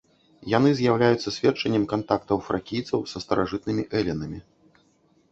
Яны 0.51 0.69
з'яўляюцца 0.77 1.33
сведчаннем 1.35 1.83
кантактаў 1.91 2.37
фракійцаў 2.47 3.03
са 3.11 3.17
старажытнымі 3.25 3.83
элінамі. 4.01 4.39